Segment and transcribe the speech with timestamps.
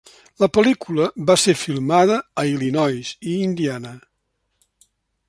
[0.43, 3.93] La pel·lícula va ser filmada a Illinois i Indiana.